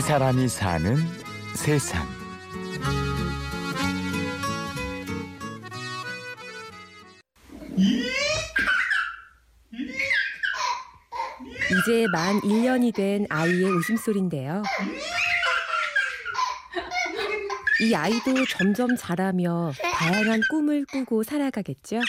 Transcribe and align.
이 0.00 0.02
사람이 0.02 0.48
사는 0.48 0.96
세상. 1.54 2.08
이제 11.66 12.06
만 12.10 12.40
1년이 12.40 12.94
된 12.94 13.26
아이의 13.28 13.64
웃음소리인데요. 13.64 14.62
이 17.82 17.94
아이도 17.94 18.46
점점 18.46 18.96
자라며 18.96 19.72
다양한 19.82 20.40
꿈을 20.48 20.86
꾸고 20.86 21.24
살아가겠죠. 21.24 22.00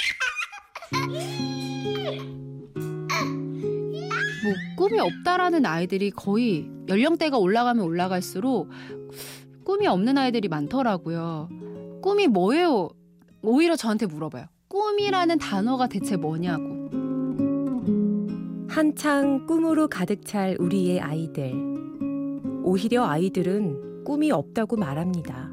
꿈이 4.81 4.99
없다라는 4.99 5.63
아이들이 5.67 6.09
거의 6.09 6.67
연령대가 6.87 7.37
올라가면 7.37 7.85
올라갈수록 7.85 8.67
꿈이 9.63 9.85
없는 9.85 10.17
아이들이 10.17 10.47
많더라고요. 10.47 11.49
꿈이 12.01 12.25
뭐예요? 12.25 12.89
오히려 13.43 13.75
저한테 13.75 14.07
물어봐요. 14.07 14.47
꿈이라는 14.69 15.37
단어가 15.37 15.85
대체 15.85 16.15
뭐냐고. 16.15 16.89
한창 18.67 19.45
꿈으로 19.45 19.87
가득 19.87 20.25
찰 20.25 20.57
우리의 20.59 20.99
아이들. 20.99 21.53
오히려 22.63 23.05
아이들은 23.05 24.03
꿈이 24.03 24.31
없다고 24.31 24.77
말합니다. 24.77 25.51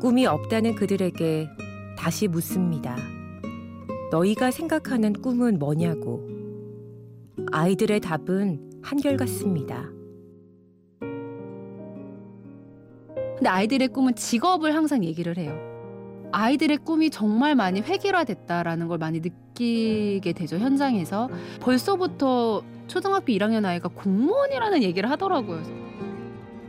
꿈이 0.00 0.24
없다는 0.24 0.76
그들에게 0.76 1.48
다시 1.98 2.28
묻습니다. 2.28 2.96
너희가 4.12 4.52
생각하는 4.52 5.14
꿈은 5.14 5.58
뭐냐고. 5.58 6.29
아이들의 7.52 8.00
답은 8.00 8.80
한결같습니다. 8.82 9.90
근데 13.36 13.48
아이들의 13.48 13.88
꿈은 13.88 14.14
직업을 14.14 14.74
항상 14.74 15.04
얘기를 15.04 15.36
해요. 15.36 15.58
아이들의 16.32 16.78
꿈이 16.78 17.10
정말 17.10 17.54
많이 17.54 17.80
획일화됐다라는 17.80 18.88
걸 18.88 18.98
많이 18.98 19.20
느끼게 19.20 20.32
되죠 20.32 20.58
현장에서 20.58 21.28
벌써부터 21.60 22.62
초등학교 22.86 23.32
1학년 23.32 23.64
아이가 23.64 23.88
공무원이라는 23.88 24.82
얘기를 24.82 25.10
하더라고요. 25.10 25.62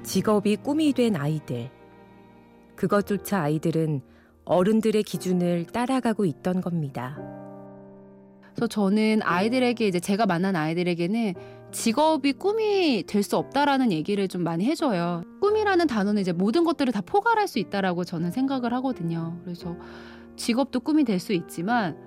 직업이 0.04 0.56
꿈이 0.56 0.94
된 0.94 1.16
아이들. 1.16 1.70
그것조차 2.76 3.42
아이들은 3.42 4.02
어른들의 4.46 5.04
기준을 5.04 5.68
따라가고 5.68 6.26
있던 6.26 6.62
겁니다. 6.62 7.41
그래서 8.56 8.68
저는 8.68 9.22
아이들에게 9.24 9.88
이제 9.88 10.00
제가 10.00 10.26
만난 10.26 10.56
아이들에게는 10.56 11.34
직업이 11.72 12.34
꿈이 12.34 13.04
될 13.08 13.24
수 13.24 13.38
없다라는 13.38 13.92
얘기를 13.92 14.28
좀 14.28 14.44
많이 14.44 14.66
해줘요. 14.66 15.24
꿈이라는 15.40 15.88
단어는 15.88 16.22
이제 16.22 16.34
모든 16.34 16.64
것들을 16.64 16.92
다 16.92 17.02
포괄할 17.06 17.48
수 17.48 17.60
있다라고 17.60 18.04
저는 18.04 18.32
생각을 18.32 18.74
하거든요. 18.74 19.40
그래서 19.44 19.78
직업도 20.36 20.82
꿈이 20.82 21.04
될 21.06 21.20
수 21.20 21.34
있지만 21.34 21.98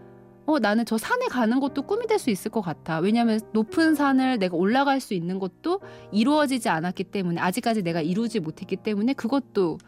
어, 0.46 0.58
나는 0.58 0.84
저 0.84 0.98
산에 0.98 1.26
가는 1.28 1.58
것도 1.60 1.82
꿈이 1.82 2.06
될 2.06 2.18
수 2.18 2.28
있을 2.28 2.50
것 2.50 2.60
같아. 2.60 2.98
왜냐하면 2.98 3.40
높은 3.54 3.94
산을 3.94 4.38
내가 4.38 4.56
올라갈 4.56 5.00
수 5.00 5.14
있는 5.14 5.38
것도 5.38 5.80
이루어지지 6.12 6.68
않았기 6.68 7.04
때문에 7.04 7.40
아직까지 7.40 7.82
내가 7.82 8.02
이루지 8.02 8.40
못했기 8.40 8.76
때문에 8.76 9.14
그것도 9.14 9.78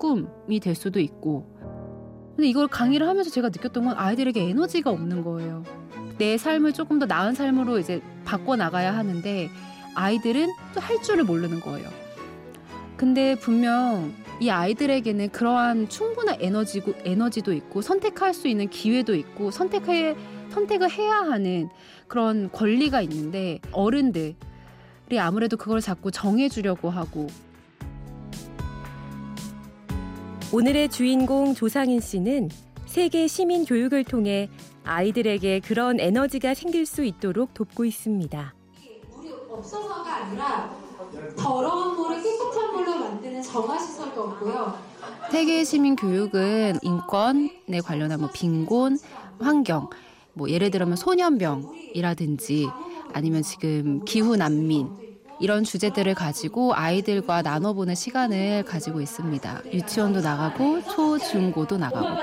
꿈이 0.00 0.58
될 0.60 0.74
수도 0.74 0.98
있고. 0.98 1.46
근데 2.34 2.48
이걸 2.48 2.66
강의를 2.66 3.06
하면서 3.06 3.30
제가 3.30 3.48
느꼈던 3.50 3.84
건 3.84 3.94
아이들에게 3.96 4.40
에너지가 4.48 4.90
없는 4.90 5.22
거예요. 5.22 5.62
내 6.18 6.38
삶을 6.38 6.72
조금 6.72 6.98
더 6.98 7.06
나은 7.06 7.34
삶으로 7.34 7.78
이제 7.78 8.00
바꿔 8.24 8.56
나가야 8.56 8.94
하는데 8.96 9.48
아이들은 9.94 10.48
또 10.74 10.80
할 10.80 11.02
줄을 11.02 11.24
모르는 11.24 11.60
거예요. 11.60 11.88
근데 12.96 13.34
분명 13.34 14.12
이 14.40 14.48
아이들에게는 14.50 15.30
그러한 15.30 15.88
충분한 15.88 16.36
에너지고 16.40 16.94
에너지도 17.04 17.52
있고 17.52 17.82
선택할 17.82 18.34
수 18.34 18.48
있는 18.48 18.68
기회도 18.68 19.14
있고 19.14 19.50
선택해 19.50 20.16
선택을 20.50 20.90
해야 20.90 21.16
하는 21.16 21.68
그런 22.08 22.50
권리가 22.52 23.00
있는데 23.02 23.58
어른들이 23.72 24.34
아무래도 25.18 25.56
그걸 25.56 25.80
자꾸 25.80 26.10
정해 26.10 26.48
주려고 26.48 26.90
하고 26.90 27.26
오늘의 30.52 30.90
주인공 30.90 31.54
조상인 31.54 32.00
씨는 32.00 32.50
세계 32.86 33.26
시민 33.26 33.64
교육을 33.64 34.04
통해 34.04 34.50
아이들에게 34.84 35.60
그런 35.60 36.00
에너지가 36.00 36.54
생길 36.54 36.86
수 36.86 37.04
있도록 37.04 37.54
돕고 37.54 37.84
있습니다. 37.84 38.54
물이 39.16 39.32
없어서가 39.48 40.16
아니라 40.16 40.76
더러운 41.36 41.96
물을 41.96 42.22
깨끗한 42.22 42.72
물로 42.72 42.98
만드는 42.98 43.42
정화 43.42 43.78
시설도 43.78 44.22
없고요. 44.22 44.78
세계 45.30 45.64
시민 45.64 45.96
교육은 45.96 46.78
인권에 46.82 47.80
관련한 47.84 48.20
뭐 48.20 48.28
빈곤, 48.32 48.98
환경, 49.40 49.88
뭐 50.34 50.48
예를 50.48 50.70
들면 50.70 50.96
소년병이라든지 50.96 52.68
아니면 53.12 53.42
지금 53.42 54.04
기후 54.04 54.36
난민 54.36 54.90
이런 55.40 55.64
주제들을 55.64 56.14
가지고 56.14 56.74
아이들과 56.74 57.42
나눠보는 57.42 57.94
시간을 57.94 58.64
가지고 58.64 59.00
있습니다. 59.00 59.62
유치원도 59.72 60.20
나가고 60.20 60.82
초, 60.88 61.18
중, 61.18 61.50
고도 61.52 61.78
나가고. 61.78 62.20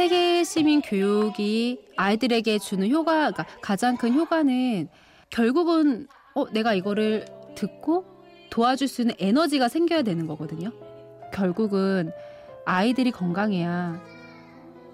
세계 0.00 0.44
시민 0.44 0.80
교육이 0.80 1.78
아이들에게 1.94 2.58
주는 2.58 2.90
효과, 2.90 3.30
그러니까 3.30 3.44
가장 3.60 3.98
큰 3.98 4.14
효과는 4.14 4.88
결국은 5.28 6.06
어, 6.34 6.50
내가 6.52 6.72
이거를 6.72 7.26
듣고 7.54 8.06
도와줄 8.48 8.88
수 8.88 9.02
있는 9.02 9.14
에너지가 9.18 9.68
생겨야 9.68 10.00
되는 10.00 10.26
거거든요. 10.26 10.72
결국은 11.34 12.12
아이들이 12.64 13.10
건강해야 13.10 14.00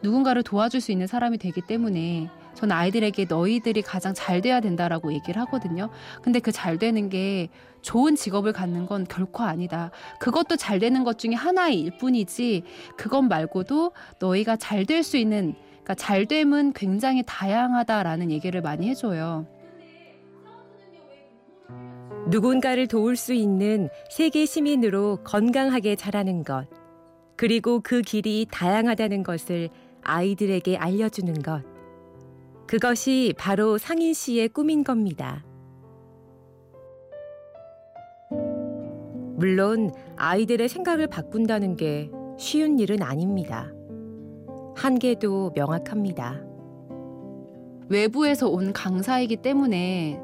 누군가를 0.03 0.43
도와줄 0.43 0.81
수 0.81 0.91
있는 0.91 1.07
사람이 1.07 1.39
되기 1.39 1.61
때문에 1.61 2.29
전 2.57 2.73
아이들에게 2.73 3.27
너희들이 3.29 3.83
가장 3.83 4.15
잘 4.15 4.41
돼야 4.41 4.61
된다라고 4.61 5.13
얘기를 5.13 5.41
하거든요. 5.43 5.91
근데 6.23 6.41
그 6.41 6.51
잘 6.57 6.79
되는 6.79 7.11
게 7.11 7.49
좋은 7.83 8.17
직업을 8.17 8.53
갖는 8.53 8.87
건 8.87 9.05
결코 9.09 9.43
아니다. 9.45 9.91
그것도 10.19 10.57
잘 10.57 10.79
되는 10.79 11.05
것 11.05 11.19
중에 11.19 11.35
하나일 11.35 11.99
뿐이지 11.99 12.63
그것 12.97 13.23
말고도 13.23 13.93
너희가 14.19 14.57
잘 14.57 14.87
될 14.87 15.03
수 15.03 15.17
있는 15.19 15.55
그러니까 15.85 15.95
잘됨은 15.95 16.73
굉장히 16.73 17.23
다양하다라는 17.27 18.31
얘기를 18.33 18.61
많이 18.63 18.89
해줘요. 18.89 19.47
누군가를 22.29 22.89
도울 22.89 23.15
수 23.17 23.35
있는 23.35 23.89
세계 24.11 24.47
시민으로 24.47 25.19
건강하게 25.23 25.95
자라는 25.95 26.43
것, 26.43 26.67
그리고 27.37 27.81
그 27.81 28.03
길이 28.03 28.47
다양하다는 28.51 29.23
것을 29.23 29.69
아이들에게 30.03 30.77
알려주는 30.77 31.35
것. 31.43 31.76
그것이 32.67 33.33
바로 33.39 33.79
상인 33.79 34.13
씨의 34.13 34.49
꿈인 34.49 34.83
겁니다. 34.83 35.45
물론 39.37 39.93
아이들의 40.17 40.69
생각을 40.69 41.07
바꾼다는 41.07 41.77
게 41.77 42.11
쉬운 42.39 42.79
일은 42.79 43.03
아닙니다. 43.03 43.71
한계도 44.75 45.53
명확합니다. 45.55 46.43
외부에서 47.89 48.49
온 48.49 48.73
강사이기 48.73 49.37
때문에 49.37 50.21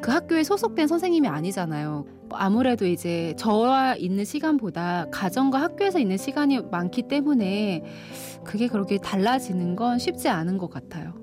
그 0.00 0.10
학교에 0.10 0.42
소속된 0.42 0.88
선생님이 0.88 1.28
아니잖아요. 1.28 2.06
아무래도 2.30 2.86
이제 2.86 3.34
저와 3.36 3.94
있는 3.94 4.24
시간보다 4.24 5.06
가정과 5.12 5.60
학교에서 5.60 6.00
있는 6.00 6.16
시간이 6.16 6.60
많기 6.70 7.02
때문에 7.02 7.84
그게 8.42 8.66
그렇게 8.66 8.98
달라지는 8.98 9.76
건 9.76 9.98
쉽지 9.98 10.28
않은 10.28 10.58
것 10.58 10.70
같아요. 10.70 11.13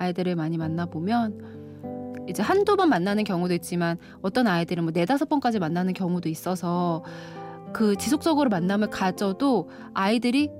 음, 0.00 0.04
아이들을 0.04 0.34
많이 0.36 0.56
만나보면 0.58 2.26
이제 2.28 2.42
한두 2.42 2.76
번 2.76 2.88
만나는 2.88 3.24
경우도 3.24 3.54
있지만 3.54 3.98
어떤 4.22 4.46
아이들은 4.46 4.84
뭐 4.84 4.92
네다섯 4.94 5.28
번까지 5.28 5.58
만나는 5.58 5.92
경우도 5.94 6.28
있어서 6.28 7.04
그 7.72 7.96
지속적으로 7.96 8.48
만남을 8.50 8.90
가져도 8.90 9.68
아이들이 9.94 10.50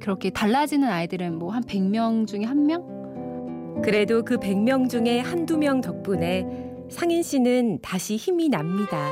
그렇게 0.00 0.30
달라지는 0.30 0.88
아이들은 0.88 1.38
뭐 1.38 1.50
한 1.50 1.62
100명 1.62 2.26
중에 2.26 2.44
한 2.44 2.66
명? 2.66 2.96
그래도 3.82 4.24
그 4.24 4.36
100명 4.38 4.88
중에 4.88 5.20
한두 5.20 5.58
명 5.58 5.80
덕분에 5.80 6.46
상인 6.90 7.22
씨는 7.22 7.80
다시 7.82 8.16
힘이 8.16 8.48
납니다. 8.48 9.10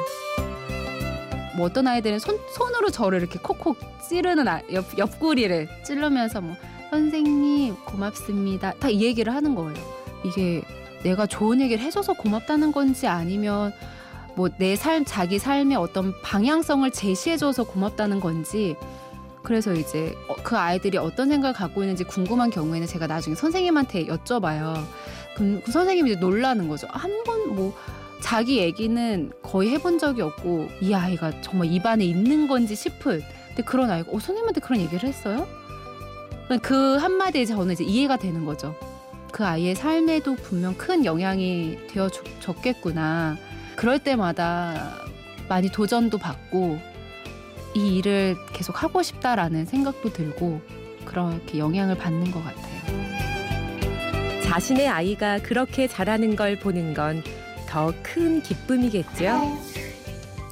뭐 1.56 1.66
어떤 1.66 1.86
아이들은 1.86 2.18
손, 2.18 2.38
손으로 2.56 2.90
저를 2.90 3.20
이렇게 3.20 3.38
콕콕 3.38 3.76
찌르는 4.08 4.48
아, 4.48 4.60
옆, 4.72 4.98
옆구리를 4.98 5.68
찌르면서 5.84 6.40
뭐 6.40 6.54
선생님 6.98 7.74
고맙습니다. 7.84 8.72
다 8.78 8.88
이 8.88 9.02
얘기를 9.02 9.34
하는 9.34 9.54
거예요. 9.56 9.74
이게 10.24 10.62
내가 11.02 11.26
좋은 11.26 11.60
얘기를 11.60 11.82
해줘서 11.82 12.12
고맙다는 12.14 12.70
건지 12.72 13.08
아니면 13.08 13.72
뭐 14.36 14.48
내 14.58 14.76
삶, 14.76 15.04
자기 15.04 15.38
삶의 15.40 15.76
어떤 15.76 16.14
방향성을 16.22 16.88
제시해줘서 16.92 17.64
고맙다는 17.64 18.20
건지 18.20 18.76
그래서 19.42 19.74
이제 19.74 20.14
어, 20.28 20.34
그 20.44 20.56
아이들이 20.56 20.96
어떤 20.96 21.28
생각을 21.28 21.52
갖고 21.54 21.82
있는지 21.82 22.04
궁금한 22.04 22.50
경우에는 22.50 22.86
제가 22.86 23.06
나중에 23.08 23.34
선생님한테 23.34 24.06
여쭤봐요. 24.06 24.82
그럼 25.36 25.60
그 25.64 25.72
선생님이 25.72 26.12
이제 26.12 26.20
놀라는 26.20 26.68
거죠. 26.68 26.86
한 26.90 27.10
번 27.24 27.54
뭐 27.54 27.74
자기 28.20 28.58
얘기는 28.58 29.30
거의 29.42 29.70
해본 29.70 29.98
적이 29.98 30.22
없고 30.22 30.68
이 30.80 30.94
아이가 30.94 31.40
정말 31.42 31.70
입안에 31.70 32.04
있는 32.04 32.48
건지 32.48 32.74
싶은 32.74 33.20
근데 33.48 33.62
그런 33.64 33.90
아이가 33.90 34.08
어 34.10 34.18
선생님한테 34.18 34.60
그런 34.60 34.80
얘기를 34.80 35.06
했어요? 35.08 35.46
그 36.62 36.96
한마디에 36.96 37.44
저는 37.44 37.72
이제 37.74 37.84
이해가 37.84 38.16
되는 38.16 38.44
거죠. 38.44 38.74
그 39.32 39.44
아이의 39.44 39.74
삶에도 39.74 40.36
분명 40.36 40.74
큰 40.74 41.04
영향이 41.04 41.78
되어 41.88 42.08
줬- 42.08 42.24
줬겠구나. 42.40 43.36
그럴 43.76 43.98
때마다 43.98 44.96
많이 45.48 45.68
도전도 45.70 46.18
받고 46.18 46.78
이 47.74 47.96
일을 47.98 48.36
계속 48.52 48.82
하고 48.82 49.02
싶다라는 49.02 49.64
생각도 49.66 50.12
들고 50.12 50.60
그렇게 51.04 51.58
영향을 51.58 51.96
받는 51.96 52.30
것 52.30 52.42
같아요. 52.44 52.74
자신의 54.44 54.86
아이가 54.88 55.38
그렇게 55.40 55.88
자라는 55.88 56.36
걸 56.36 56.58
보는 56.58 56.94
건 56.94 57.22
더 57.66 57.92
큰 58.04 58.40
기쁨이겠죠. 58.40 59.58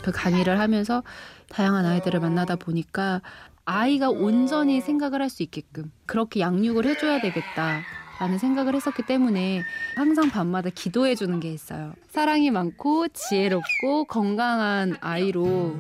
그 0.02 0.10
강의를 0.12 0.58
하면서 0.58 1.02
다양한 1.49 1.84
아이들을 1.87 2.20
만나다 2.20 2.56
보니까 2.56 3.20
아이가 3.64 4.10
온전히 4.10 4.81
생각을 4.81 5.20
할 5.22 5.31
수 5.31 5.43
있게끔 5.43 5.90
그렇게 6.06 6.40
양육을 6.40 6.84
해줘야 6.84 7.20
되겠다 7.20 7.81
라는 8.20 8.38
생각을 8.38 8.75
했었기 8.75 9.02
때문에 9.04 9.62
항상 9.96 10.31
밤마다 10.31 10.70
기도해 10.70 11.14
주는 11.14 11.40
게 11.40 11.50
있어요. 11.52 11.93
사랑이 12.10 12.50
많고 12.50 13.08
지혜롭고 13.08 14.04
건강한 14.08 14.96
아이로 15.00 15.76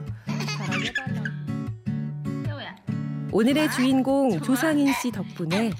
오늘의 3.32 3.70
주인공 3.72 4.40
조상인 4.42 4.92
씨 4.92 5.10
덕분에 5.10 5.72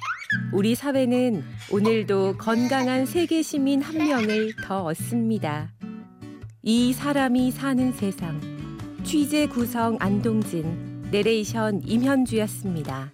우리 0.53 0.75
사회는 0.75 1.45
오늘도 1.71 2.37
건강한 2.38 3.06
세계 3.06 3.43
시민 3.43 3.83
한 3.83 3.97
명을 3.99 4.55
더 4.65 4.85
얻습니다. 4.85 5.69
이 6.64 6.93
사람이 6.93 7.50
사는 7.50 7.91
세상 7.91 8.41
취재 9.03 9.49
구성 9.49 9.97
안동진 9.99 11.03
내레이션 11.11 11.82
임현주였습니다. 11.85 13.11